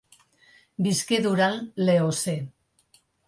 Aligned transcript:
Visqué 0.85 1.19
durant 1.27 1.63
l’Eocè. 1.85 2.35